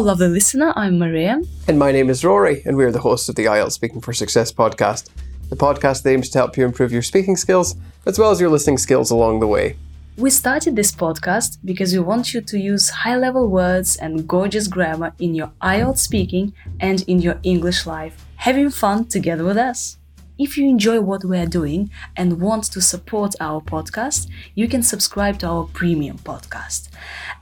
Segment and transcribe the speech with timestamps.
[0.00, 0.72] Hello, lovely listener.
[0.76, 1.42] I'm Maria.
[1.68, 4.50] And my name is Rory, and we're the hosts of the IELTS Speaking for Success
[4.50, 5.10] podcast.
[5.50, 7.76] The podcast aims to help you improve your speaking skills
[8.06, 9.76] as well as your listening skills along the way.
[10.16, 14.68] We started this podcast because we want you to use high level words and gorgeous
[14.68, 19.98] grammar in your IELTS speaking and in your English life, having fun together with us.
[20.42, 24.82] If you enjoy what we are doing and want to support our podcast, you can
[24.82, 26.88] subscribe to our premium podcast.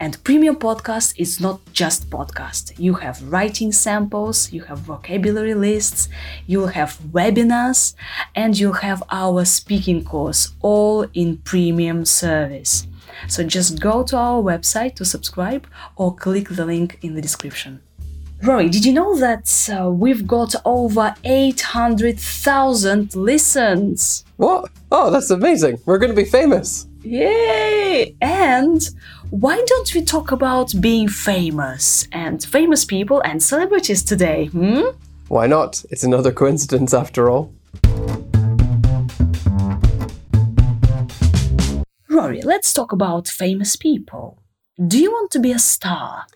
[0.01, 2.77] And premium podcast is not just podcast.
[2.77, 6.09] You have writing samples, you have vocabulary lists,
[6.49, 7.95] you'll have webinars,
[8.35, 12.89] and you'll have our speaking course all in premium service.
[13.29, 17.81] So just go to our website to subscribe or click the link in the description.
[18.43, 24.25] Rory, did you know that uh, we've got over 800,000 listens?
[24.37, 24.71] What?
[24.93, 25.81] Oh, that's amazing.
[25.87, 26.87] We're going to be famous.
[27.03, 28.15] Yay!
[28.21, 28.89] And
[29.31, 34.47] why don't we talk about being famous and famous people and celebrities today?
[34.47, 34.91] Hmm?
[35.27, 35.85] Why not?
[35.91, 37.53] It's another coincidence after all.
[42.09, 44.39] Rory, let's talk about famous people.
[44.87, 46.27] Do you want to be a star?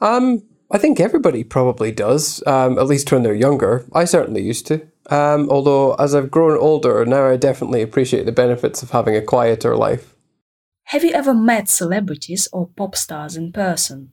[0.00, 3.84] Um, I think everybody probably does, um, at least when they're younger.
[3.92, 4.80] I certainly used to.
[5.10, 9.20] Um, although, as I've grown older, now I definitely appreciate the benefits of having a
[9.20, 10.14] quieter life.
[10.84, 14.12] Have you ever met celebrities or pop stars in person?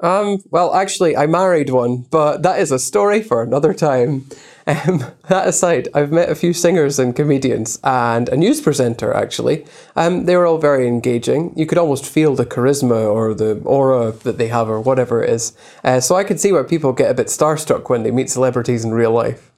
[0.00, 4.26] Um, well, actually, I married one, but that is a story for another time.
[4.68, 9.64] Um, that aside, I've met a few singers and comedians and a news presenter, actually.
[9.94, 11.52] Um, they were all very engaging.
[11.56, 15.30] You could almost feel the charisma or the aura that they have or whatever it
[15.30, 15.56] is.
[15.84, 18.84] Uh, so I could see why people get a bit starstruck when they meet celebrities
[18.84, 19.52] in real life.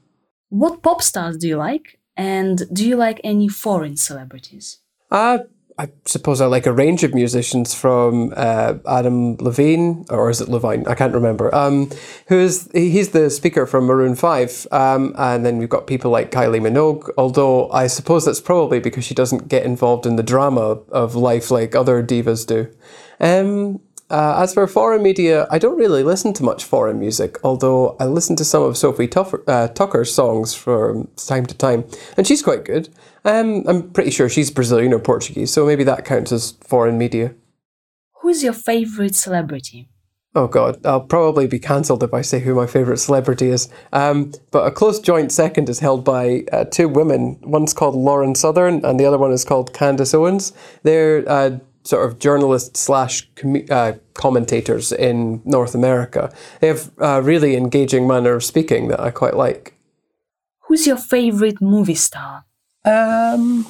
[0.51, 1.99] What pop stars do you like?
[2.15, 4.81] And do you like any foreign celebrities?
[5.11, 5.39] Uh,
[5.79, 10.49] I suppose I like a range of musicians from uh, Adam Levine, or is it
[10.49, 10.85] Levine?
[10.89, 11.55] I can't remember.
[11.55, 11.91] Um,
[12.27, 16.61] who's he's the speaker from Maroon Five, um, and then we've got people like Kylie
[16.61, 17.09] Minogue.
[17.17, 21.49] Although I suppose that's probably because she doesn't get involved in the drama of life
[21.51, 22.75] like other divas do.
[23.21, 27.97] Um, uh, as for foreign media, I don't really listen to much foreign music, although
[28.01, 31.85] I listen to some of Sophie Tuffer, uh, Tukker's songs from time to time,
[32.17, 32.89] and she's quite good.
[33.25, 37.35] Um, I'm pretty sure she's Brazilian or Portuguese, so maybe that counts as foreign media.
[38.23, 39.89] Who's your favorite celebrity?
[40.35, 43.69] Oh God, I'll probably be cancelled if I say who my favourite celebrity is.
[43.93, 47.39] Um, but a close joint second is held by uh, two women.
[47.43, 50.53] One's called Lauren Southern, and the other one is called Candace Owens.
[50.83, 51.59] They're uh,
[51.89, 56.31] sort of journalists slash com- uh, commentators in North America.
[56.61, 59.75] They have a really engaging manner of speaking that I quite like.
[60.67, 62.45] Who's your favorite movie star?
[62.85, 63.67] Um,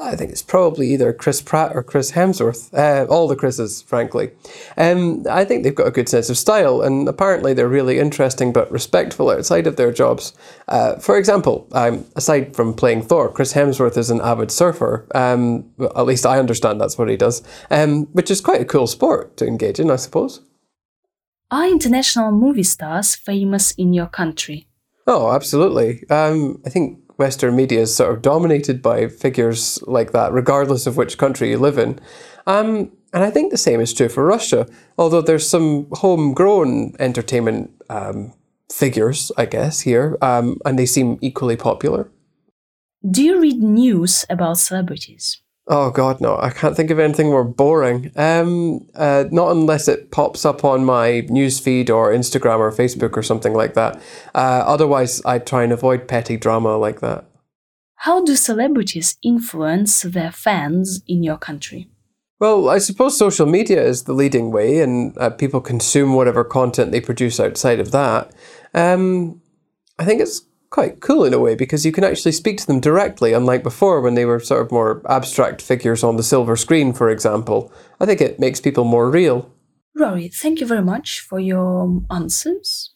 [0.00, 2.72] I think it's probably either Chris Pratt or Chris Hemsworth.
[2.76, 4.30] Uh, all the Chris's, frankly.
[4.76, 8.52] Um, I think they've got a good sense of style, and apparently they're really interesting
[8.52, 10.34] but respectful outside of their jobs.
[10.68, 15.06] Uh, for example, um, aside from playing Thor, Chris Hemsworth is an avid surfer.
[15.14, 18.86] Um, at least I understand that's what he does, um, which is quite a cool
[18.86, 20.40] sport to engage in, I suppose.
[21.50, 24.66] Are international movie stars famous in your country?
[25.06, 26.02] Oh, absolutely.
[26.10, 30.96] Um, I think Western media is sort of dominated by figures like that, regardless of
[30.96, 31.98] which country you live in.
[32.46, 34.66] Um, and I think the same is true for Russia,
[34.98, 38.34] although there's some homegrown entertainment um,
[38.70, 42.10] figures, I guess, here, um, and they seem equally popular.
[43.08, 45.40] Do you read news about celebrities?
[45.68, 46.38] Oh God, no!
[46.38, 48.12] I can't think of anything more boring.
[48.14, 53.22] Um, uh, not unless it pops up on my newsfeed or Instagram or Facebook or
[53.22, 53.96] something like that.
[54.32, 57.24] Uh, otherwise, I try and avoid petty drama like that.
[57.96, 61.88] How do celebrities influence their fans in your country?
[62.38, 66.92] Well, I suppose social media is the leading way, and uh, people consume whatever content
[66.92, 68.30] they produce outside of that.
[68.72, 69.40] Um,
[69.98, 70.42] I think it's
[70.76, 74.02] quite cool in a way because you can actually speak to them directly, unlike before
[74.02, 77.72] when they were sort of more abstract figures on the silver screen, for example.
[77.98, 79.50] I think it makes people more real.
[79.94, 82.92] Rory, thank you very much for your answers.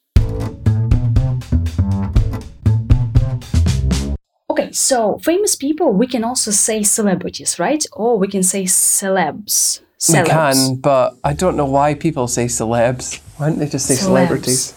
[4.51, 7.83] Okay, so famous people, we can also say celebrities, right?
[7.95, 9.81] Or we can say celebs.
[9.99, 10.25] celebs.
[10.25, 13.23] We can, but I don't know why people say celebs.
[13.39, 14.05] Why don't they just say Celebs.
[14.05, 14.75] celebrities?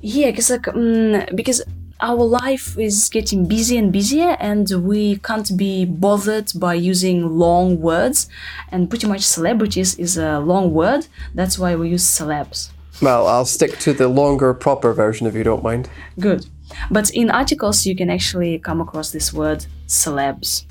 [0.00, 1.60] Yeah, because like, um, because
[2.00, 7.80] our life is getting busier and busier, and we can't be bothered by using long
[7.80, 8.28] words.
[8.70, 11.06] And pretty much celebrities is a long word.
[11.34, 12.70] That's why we use celebs.
[13.02, 15.88] Well, I'll stick to the longer, proper version if you don't mind.
[16.18, 16.46] Good.
[16.90, 20.64] But in articles, you can actually come across this word celebs,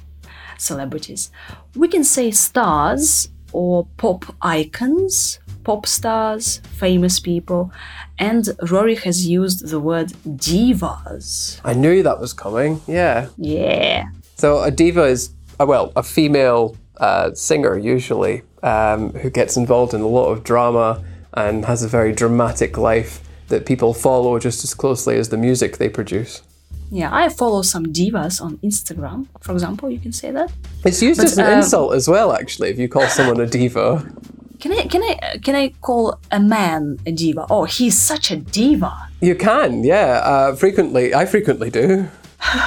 [0.57, 1.31] celebrities.
[1.75, 7.69] We can say stars or pop icons, pop stars, famous people,
[8.17, 11.59] and Rory has used the word divas.
[11.65, 12.79] I knew that was coming.
[12.87, 13.27] Yeah.
[13.37, 14.05] Yeah.
[14.35, 19.93] So a diva is, uh, well, a female uh, singer usually um, who gets involved
[19.93, 21.03] in a lot of drama
[21.33, 23.19] and has a very dramatic life
[23.49, 26.43] that people follow just as closely as the music they produce.
[26.89, 30.49] Yeah, I follow some divas on Instagram, for example, you can say that.
[30.85, 33.45] It's used But, as an um, insult as well, actually, if you call someone a
[33.45, 34.09] diva.
[34.59, 37.45] Can I can I can I call a man a diva?
[37.49, 39.09] Oh, he's such a diva.
[39.21, 40.21] You can, yeah.
[40.23, 42.07] Uh, frequently, I frequently do.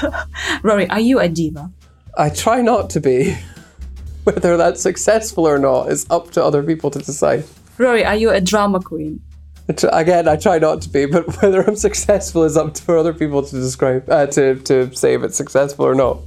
[0.62, 1.70] Rory, are you a diva?
[2.16, 3.37] I try not to be.
[4.25, 7.44] Whether that's successful or not is up to other people to decide.
[7.78, 9.20] Rory, are you a drama queen?
[9.92, 13.42] Again, I try not to be, but whether I'm successful is up to other people
[13.42, 16.19] to describe, uh, to to say if it's successful or not.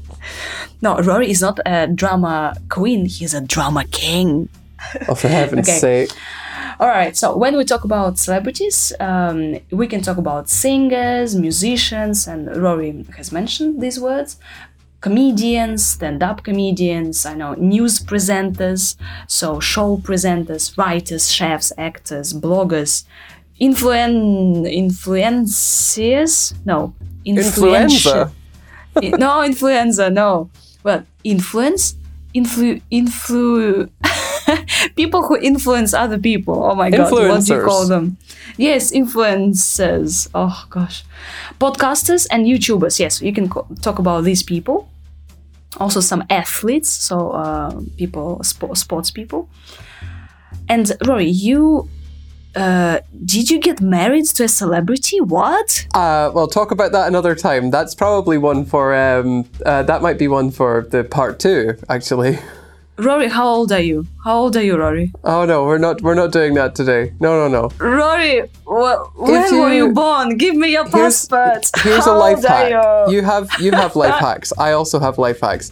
[0.81, 3.06] No, Rory is not a drama queen.
[3.06, 4.50] He's a drama king.
[5.07, 5.77] Oh, for heaven's Okay.
[5.80, 6.12] sake!
[6.80, 7.15] All right.
[7.15, 13.06] So when we talk about celebrities, um, we can talk about singers, musicians, and Rory
[13.18, 14.38] has mentioned these words.
[15.01, 18.95] Comedians, stand-up comedians, I know news presenters,
[19.27, 23.03] so show presenters, writers, chefs, actors, bloggers,
[23.59, 26.94] influen influenciers, no,
[27.25, 28.31] Influenza.
[28.95, 30.50] I- no influenza no
[30.83, 31.95] well influence
[32.36, 33.89] influ influ
[34.95, 36.63] people who influence other people.
[36.63, 38.18] Oh my god what do you call them?
[38.57, 40.30] Yes influencers.
[40.34, 41.04] Oh gosh.
[41.60, 43.00] Podcasters and youtubers.
[43.00, 44.90] Yes you can co- talk about these people.
[45.78, 49.50] Also some athletes so uh, people spo- sports people.
[50.69, 51.89] And rory you
[52.56, 55.19] uh, did you get married to a celebrity?
[55.19, 55.88] What?
[55.96, 57.72] Uh, well, talk about that another time.
[57.72, 58.94] That's probably one for.
[58.94, 62.38] Um, uh, that might be one for the part two, actually.
[62.98, 66.01] rory how old are you how old are you rory Oh no, we're not.
[66.01, 67.13] We're not doing that today.
[67.19, 67.69] No, no, no.
[67.80, 70.38] Rory, wh- when were you- you born?
[70.38, 71.72] Give me your Here's, passport.
[71.84, 72.69] here's How a life hack.
[72.72, 73.16] you?
[73.16, 74.54] You have you have life hacks.
[74.57, 75.72] I also have life hacks.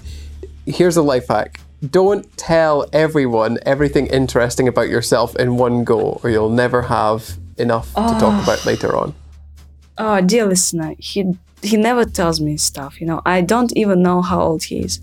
[0.65, 1.59] Here's a life hack.
[1.89, 7.87] Don't tell everyone everything interesting about yourself in one go, or you'll never have enough
[7.89, 8.43] to talk ah.
[8.43, 9.13] about later on.
[9.97, 12.99] Oh, dear listener, he he never tells me stuff.
[13.01, 14.99] You know, I don't even know how old he is.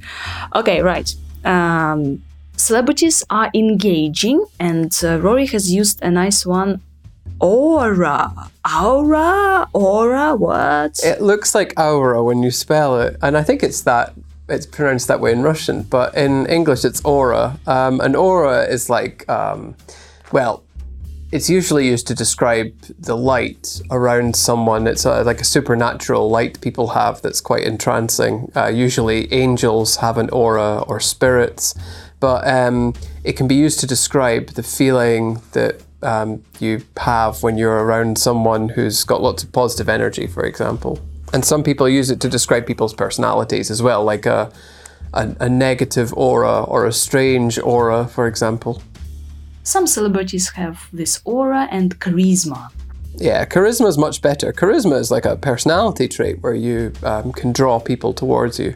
[0.55, 1.15] Okay, right.
[1.49, 2.23] Um,
[2.57, 6.81] celebrities are engaging, and uh, Rory has used a nice one.
[7.41, 10.35] Aura, aura, aura.
[10.35, 11.01] What?
[11.03, 14.13] It looks like aura when you spell it, and I think it's that
[14.49, 17.59] it's pronounced that way in Russian, but in English it's aura.
[17.67, 19.77] Um, an aura is like, um,
[20.33, 20.63] well,
[21.31, 24.87] it's usually used to describe the light around someone.
[24.87, 28.51] It's a, like a supernatural light people have that's quite entrancing.
[28.57, 31.75] Uh, usually, angels have an aura or spirits,
[32.19, 32.95] but um,
[33.25, 38.17] it can be used to describe the feeling that um, you have when you're around
[38.17, 40.99] someone who's got lots of positive energy, for example.
[41.35, 44.51] And some people use it to describe people's personalities as well, like a,
[45.13, 48.83] a, a negative aura or a strange aura, for example.
[49.69, 52.71] Some celebrities have this aura and charisma.
[53.17, 54.51] Yeah, charisma is much better.
[54.51, 58.75] Charisma is like a personality trait where you um, can draw people towards you.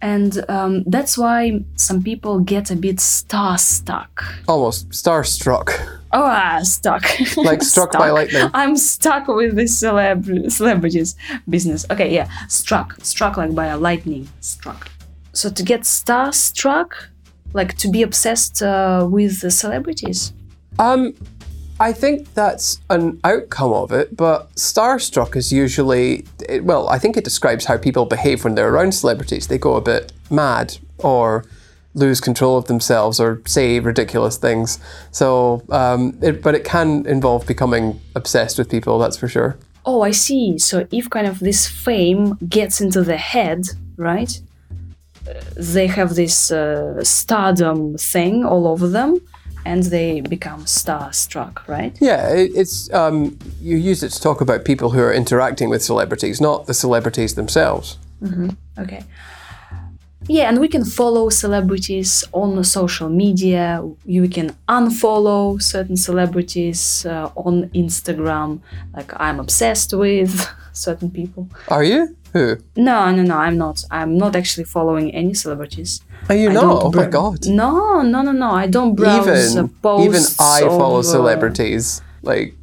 [0.00, 4.24] And um, that's why some people get a bit starstruck.
[4.46, 5.72] Almost starstruck.
[6.12, 7.04] Oh, ah, stuck.
[7.36, 8.48] Like struck by lightning.
[8.54, 11.16] I'm stuck with this celeb- celebrities
[11.48, 11.84] business.
[11.90, 14.88] Okay, yeah, struck, struck like by a lightning struck.
[15.32, 16.92] So to get starstruck,
[17.54, 20.32] like to be obsessed uh, with the celebrities.
[20.78, 21.14] Um,
[21.80, 27.16] I think that's an outcome of it, but starstruck is usually, it, well, I think
[27.16, 29.48] it describes how people behave when they're around celebrities.
[29.48, 31.44] They go a bit mad or
[31.94, 34.78] lose control of themselves or say ridiculous things.
[35.10, 39.56] So, um, it, but it can involve becoming obsessed with people, that's for sure.
[39.84, 40.58] Oh, I see.
[40.58, 44.40] So if kind of this fame gets into the head, right?
[45.56, 49.20] They have this uh, stardom thing all over them,
[49.64, 51.96] and they become starstruck, right?
[52.00, 55.82] Yeah, it, it's um, you use it to talk about people who are interacting with
[55.82, 57.98] celebrities, not the celebrities themselves.
[58.78, 59.04] Okay.
[60.26, 63.82] Yeah, and we can follow celebrities on the social media.
[64.06, 68.60] You can unfollow certain celebrities uh, on Instagram.
[68.96, 71.48] Like I'm obsessed with certain people.
[71.68, 72.16] Are you?
[72.34, 72.58] Who?
[72.76, 73.84] No, no, no, I'm not.
[73.90, 76.02] I'm not actually following any celebrities.
[76.28, 76.82] Are you I not?
[76.82, 77.46] Oh my god.
[77.46, 78.50] No, no, no, no.
[78.50, 82.02] I don't browse even even I follow of, celebrities.
[82.22, 82.54] Like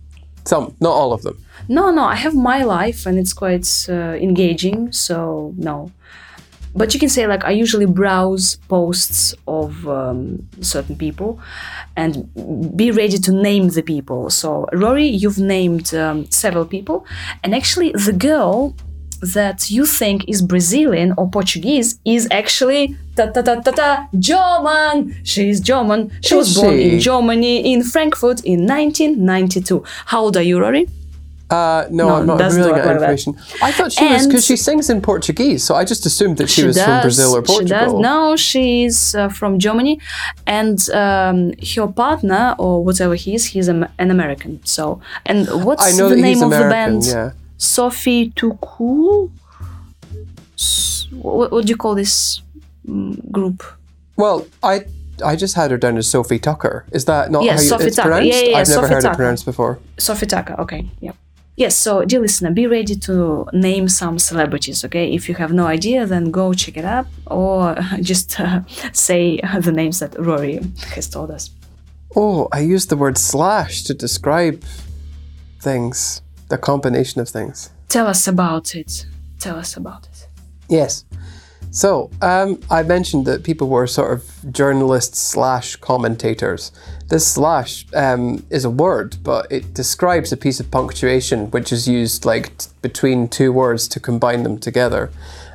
[0.45, 1.37] some, not all of them.
[1.67, 2.03] No, no.
[2.03, 4.91] I have my life, and it's quite uh, engaging.
[4.91, 5.91] So no.
[6.75, 11.39] But you can say like I usually browse posts of um, certain people
[11.95, 12.29] and
[12.75, 14.29] be ready to name the people.
[14.29, 17.05] So Rory, you've named um, several people,
[17.43, 18.75] and actually the girl
[19.21, 25.15] that you think is Brazilian or Portuguese is actually ta ta ta ta ta German.
[25.23, 26.11] She's German.
[26.21, 26.93] She was born she?
[26.93, 29.83] in Germany in Frankfurt in 1992.
[30.05, 30.87] How old are you, Rory?
[31.51, 33.37] Uh, no, No, I'm not revealing work that information.
[33.61, 36.63] I thought she was because she sings in Portuguese, so I just assumed that she,
[36.63, 37.67] was from Brazil or Portugal.
[37.67, 37.93] She does.
[37.93, 39.99] No, she's uh, from Germany,
[40.47, 44.61] and um, her partner or whatever he is, he's am- an American.
[44.65, 46.69] So, and what's I know the name of American.
[46.69, 47.05] the band?
[47.05, 47.31] Yeah.
[47.57, 49.29] Sophie Tuku.
[51.11, 52.41] What, what do you call this
[52.87, 53.63] mm, group?
[54.15, 54.85] Well, I
[55.23, 56.83] I just had her down as Sofi Tukker.
[56.91, 58.09] Is that not Yeah, how you, Sophie it's Tucker.
[58.09, 58.27] pronounced?
[58.33, 59.13] Yeah, yeah, yeah, I've never Sophie heard Tucker.
[59.13, 59.79] it pronounced before.
[59.97, 60.57] Sofi Tukker.
[60.59, 60.85] Okay.
[60.99, 61.11] Yeah.
[61.61, 61.77] Yes.
[61.77, 64.83] So, dear listener, be ready to name some celebrities.
[64.83, 65.13] Okay.
[65.13, 68.61] If you have no idea, then go check it up, or just uh,
[68.93, 70.59] say the names that Rory
[70.95, 71.51] has told us.
[72.15, 74.63] Oh, I used the word slash to describe
[75.59, 77.69] things, the combination of things.
[77.89, 79.05] Tell us about it.
[79.39, 80.27] Tell us about it.
[80.67, 81.05] Yes.
[81.73, 86.73] So, um, I mentioned that people were sort of journalists slash commentators.
[87.07, 91.87] This slash um, is a word, but it describes a piece of punctuation which is
[91.87, 95.11] used like t- between two words to combine them together.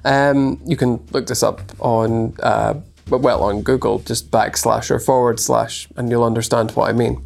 [0.06, 2.80] Um, you can look this up on, uh,
[3.10, 7.22] well, on Google, just backslash or forward slash, and you'll understand what I mean.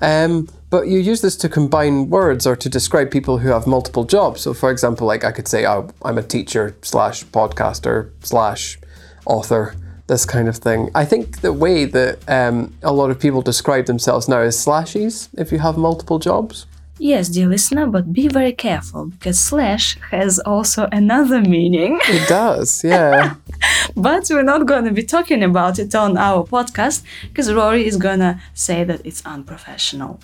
[0.00, 4.04] Um, but you use this to combine words or to describe people who have multiple
[4.04, 4.40] jobs.
[4.42, 8.78] So, for example, like I could say, oh, I'm a teacher slash podcaster slash
[9.26, 9.74] author,
[10.06, 10.90] this kind of thing.
[10.94, 15.28] I think the way that um, a lot of people describe themselves now is slashies
[15.36, 16.66] if you have multiple jobs.
[17.02, 21.98] Yes, dear listener, but be very careful because slash has also another meaning.
[22.04, 23.36] It does, yeah.
[23.96, 27.96] but we're not going to be talking about it on our podcast because Rory is
[27.96, 30.20] going to say that it's unprofessional.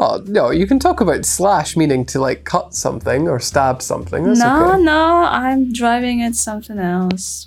[0.00, 4.24] Oh, no, you can talk about slash meaning to like cut something or stab something.
[4.24, 4.82] That's no, okay.
[4.82, 7.46] no, I'm driving at something else.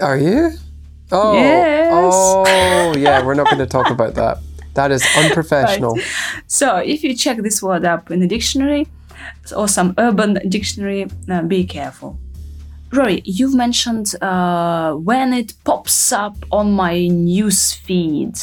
[0.00, 0.52] Are you?
[1.10, 1.90] Oh, Yes.
[1.92, 4.38] oh, yeah, we're not going to talk about that.
[4.74, 5.98] That is unprofessional.
[6.46, 8.86] So if you check this word up in the dictionary
[9.56, 12.18] or some urban dictionary, uh, be careful.
[12.92, 18.34] Rory, you've mentioned uh, when it pops up on my news feed.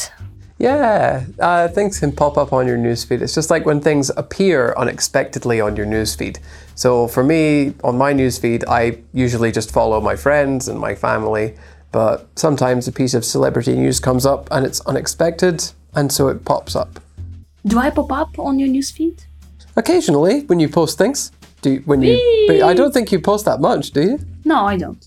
[0.58, 3.20] Yeah, uh, things can pop up on your newsfeed.
[3.20, 6.38] It's just like when things appear unexpectedly on your newsfeed.
[6.74, 11.54] So for me, on my newsfeed, I usually just follow my friends and my family.
[11.92, 15.62] But sometimes a piece of celebrity news comes up and it's unexpected,
[15.94, 17.00] and so it pops up.
[17.66, 19.24] Do I pop up on your newsfeed?
[19.76, 22.62] Occasionally, when you post things, do you, when you?
[22.64, 24.18] I don't think you post that much, do you?
[24.44, 25.06] No, I don't.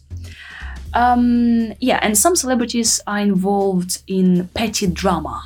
[0.94, 5.46] Um, yeah, and some celebrities are involved in petty drama.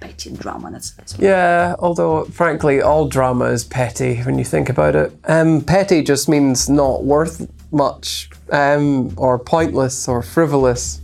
[0.00, 4.94] Petty drama, that's, that's Yeah, although frankly, all drama is petty when you think about
[4.96, 5.12] it.
[5.24, 11.00] Um, petty just means not worth much, um, or pointless, or frivolous.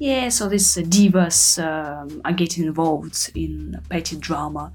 [0.00, 4.72] Yeah, so these uh, divas um, are getting involved in petty drama.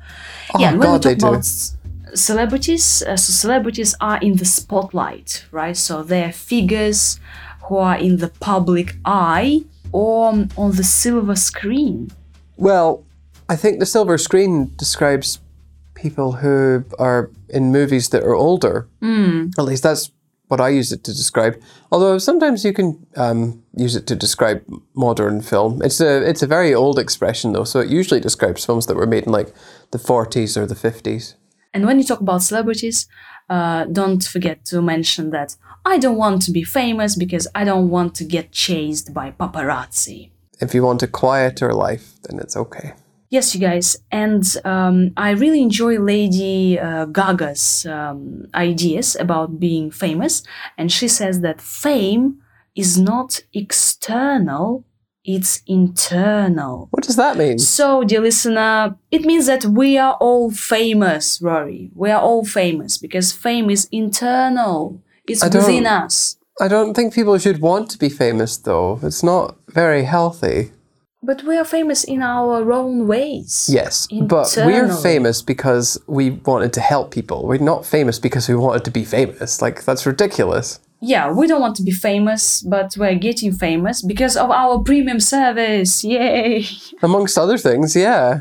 [0.60, 1.28] yeah, and when Oh, God, we talk do.
[1.28, 1.76] about s-
[2.14, 5.76] celebrities, uh, so celebrities are in the spotlight, right?
[5.76, 7.20] So they're figures
[7.64, 12.12] who are in the public eye or on the silver screen.
[12.58, 13.06] Well,
[13.50, 15.40] I think the silver screen describes
[15.94, 18.88] people who are in movies that are older.
[19.02, 19.52] Mm.
[19.58, 20.12] At least that's
[20.48, 21.62] what I use it to describe.
[21.92, 25.82] Although sometimes you can um, use it to describe modern film.
[25.82, 29.08] It's a it's a very old expression though, so it usually describes films that were
[29.08, 29.54] made in like
[29.92, 31.36] the 40s or the 50s.
[31.74, 33.08] And when you talk about celebrities,
[33.54, 35.56] uh, don't forget to mention that
[35.86, 40.32] I don't want to be famous because I don't want to get chased by paparazzi.
[40.60, 42.94] If you want a quieter life, then it's okay.
[43.30, 49.92] Yes, you guys, and um, I really enjoy Lady uh, Gaga's um, ideas about being
[49.92, 50.44] famous,
[50.78, 52.38] and she says that fame
[52.76, 54.84] is not external,
[55.26, 56.88] it's internal.
[56.92, 57.60] What does that mean?
[57.60, 61.92] So, dear listener, it means that we are all famous, Rory.
[61.96, 65.02] We are all famous because fame is internal.
[65.28, 66.38] It's within us.
[66.60, 69.00] I don't think people should want to be famous though.
[69.02, 70.72] It's not very healthy.
[71.26, 73.70] But we are famous in our own ways.
[73.72, 77.48] Yes, but we're famous because we wanted to help people.
[77.48, 79.62] We're not famous because we wanted to be famous.
[79.62, 80.80] Like that's ridiculous.
[81.06, 85.20] Yeah, we don't want to be famous, but we're getting famous because of our premium
[85.20, 86.02] service.
[86.02, 86.66] Yay!
[87.02, 88.40] Amongst other things, yeah.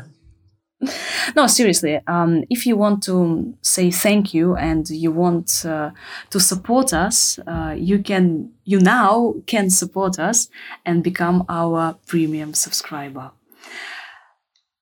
[1.35, 1.99] no, seriously.
[2.07, 5.91] Um, if you want to say thank you and you want uh,
[6.29, 8.51] to support us, uh, you can.
[8.65, 10.47] You now can support us
[10.85, 13.31] and become our premium subscriber.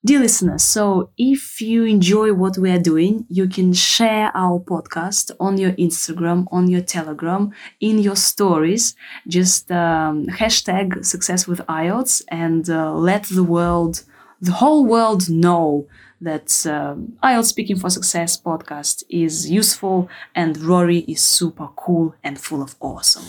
[0.03, 5.29] Dear listeners, so if you enjoy what we are doing, you can share our podcast
[5.39, 8.95] on your Instagram, on your Telegram, in your stories.
[9.27, 14.01] Just um, hashtag success with IELTS and uh, let the world,
[14.41, 15.85] the whole world know
[16.19, 22.41] that um, IELTS Speaking for Success podcast is useful and Rory is super cool and
[22.41, 23.25] full of awesome.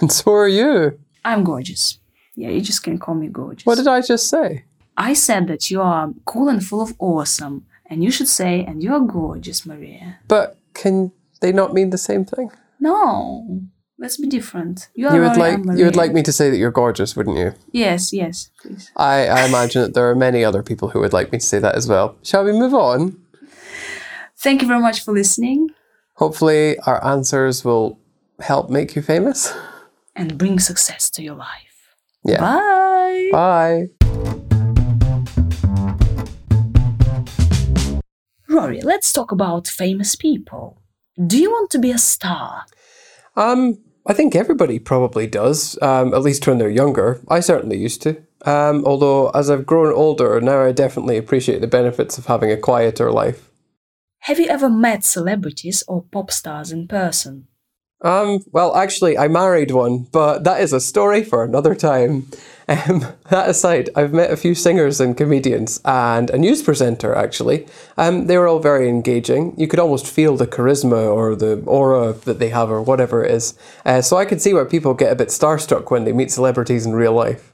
[0.00, 0.98] And so are you.
[1.22, 1.98] I'm gorgeous.
[2.34, 3.66] Yeah, you just can call me gorgeous.
[3.66, 4.64] What did I just say?
[4.96, 8.82] I said that you are cool and full of awesome, and you should say, and
[8.82, 10.18] you are gorgeous, Maria.
[10.28, 12.50] But can they not mean the same thing?
[12.80, 13.60] No,
[13.98, 14.88] let's be different.
[14.94, 15.78] You are You would like Maria.
[15.78, 17.54] you would like me to say that you're gorgeous, wouldn't you?
[17.72, 18.90] Yes, yes, please.
[18.96, 21.58] I, I imagine that there are many other people who would like me to say
[21.58, 22.16] that as well.
[22.22, 23.16] Shall we move on?
[24.36, 25.68] Thank you very much for listening
[26.16, 27.98] Hopefully, our answers will
[28.38, 29.52] help make you famous.
[30.14, 31.74] and bring success to your life.
[32.24, 32.38] Yeah.
[32.40, 33.28] Bye.
[33.32, 33.86] Bye.
[38.54, 40.80] Rory, let's talk about famous people.
[41.26, 42.66] Do you want to be a star?
[43.34, 47.20] Um, I think everybody probably does, um, at least when they're younger.
[47.28, 48.22] I certainly used to.
[48.46, 52.56] Um, although, as I've grown older, now I definitely appreciate the benefits of having a
[52.56, 53.50] quieter life.
[54.20, 57.48] Have you ever met celebrities or pop stars in person?
[58.02, 62.28] Um, well, actually, I married one, but that is a story for another time.
[62.68, 67.66] Um, that aside, I've met a few singers and comedians and a news presenter, actually.
[67.96, 69.54] Um, they were all very engaging.
[69.56, 73.30] You could almost feel the charisma or the aura that they have or whatever it
[73.30, 73.58] is.
[73.84, 76.86] Uh, so I can see why people get a bit starstruck when they meet celebrities
[76.86, 77.52] in real life.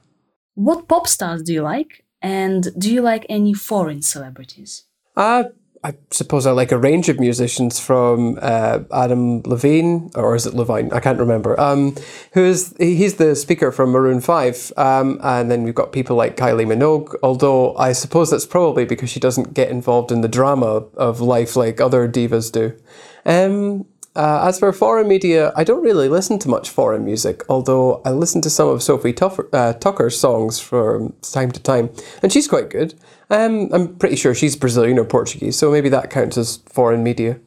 [0.55, 2.05] What pop stars do you like?
[2.23, 4.85] And do you like any foreign celebrities?
[5.17, 5.45] Uh,
[5.82, 10.52] I suppose I like a range of musicians from uh, Adam Levine, or is it
[10.52, 10.92] Levine?
[10.92, 11.58] I can't remember.
[11.58, 11.96] Um,
[12.34, 16.37] who is he's the speaker from Maroon Five, um, and then we've got people like
[16.37, 17.14] Kylie Minogue.
[17.22, 21.57] Although I suppose that's probably because she doesn't get involved in the drama of life
[21.57, 22.76] like other divas do.
[23.24, 28.02] Um, uh, as for foreign media, I don't really listen to much foreign music, although
[28.05, 31.90] I listen to some of Sophie Tuffer, uh, Tukker's songs from time to time,
[32.22, 32.94] and she's quite good.
[33.31, 37.38] Um, I'm pretty sure she's Brazilian or Portuguese, so maybe that counts as foreign media.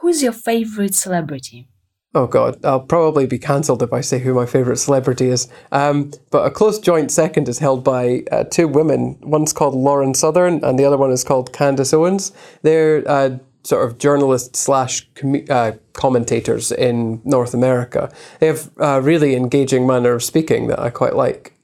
[0.00, 1.68] Who's your favorite celebrity?
[2.16, 5.48] Oh god, I'll probably be cancelled if I say who my favourite celebrity is.
[5.72, 9.18] Um, but a close joint second is held by uh, two women.
[9.20, 12.32] One's called Lauren Southern, and the other one is called Candace Owens.
[12.62, 18.12] They're uh, sort of journalists slash commu- uh, commentators in North America.
[18.38, 21.54] They have a really engaging manner of speaking that I quite like.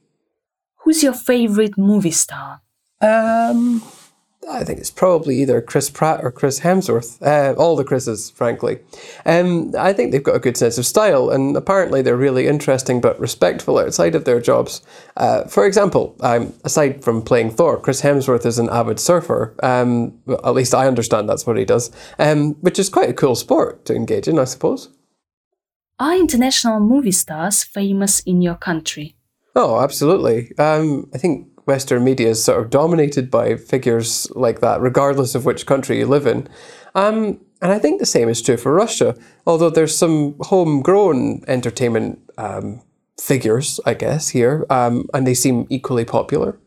[0.83, 2.61] Who's your favorite movie star?
[3.01, 3.81] Um,
[4.49, 7.21] I think it's probably either Chris Pratt or Chris Hemsworth.
[7.21, 8.79] Uh, all the Chris's, frankly.
[9.25, 13.01] Um, I think they've got a good sense of style, and apparently they're really interesting
[13.01, 14.81] but respectful outside of their jobs.
[15.15, 19.55] Uh, for example, um, aside from playing Thor, Chris Hemsworth is an avid surfer.
[19.61, 23.13] Um, well, at least I understand that's what he does, um, which is quite a
[23.13, 24.89] cool sport to engage in, I suppose.
[25.99, 29.15] Are international movie stars famous in your country?
[29.55, 30.57] Oh, absolutely.
[30.57, 35.45] Um, I think Western media is sort of dominated by figures like that, regardless of
[35.45, 36.47] which country you live in.
[36.95, 42.19] Um, and I think the same is true for Russia, although there's some homegrown entertainment
[42.37, 42.81] um,
[43.19, 46.57] figures, I guess, here, um, and they seem equally popular.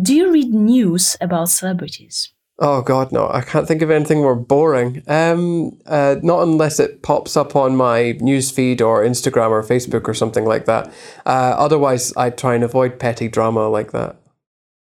[0.00, 2.33] Do you read news about celebrities?
[2.60, 3.28] Oh God, no!
[3.28, 5.02] I can't think of anything more boring.
[5.08, 10.14] Um, uh, not unless it pops up on my newsfeed or Instagram or Facebook or
[10.14, 10.86] something like that.
[11.26, 14.16] Uh, otherwise, I try and avoid petty drama like that.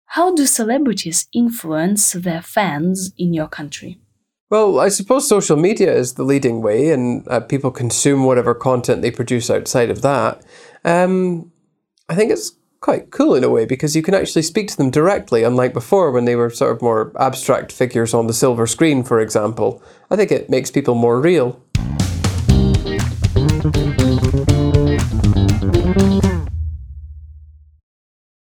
[0.05, 3.99] How do celebrities influence their fans in your country?
[4.51, 9.01] Well, I suppose social media is the leading way, and uh, people consume whatever content
[9.01, 10.45] they produce outside of that.
[10.85, 11.51] Um,
[12.07, 12.51] I think it's
[12.83, 16.11] quite cool in a way because you can actually speak to them directly, unlike before
[16.11, 19.81] when they were sort of more abstract figures on the silver screen, for example.
[20.11, 21.59] I think it makes people more real.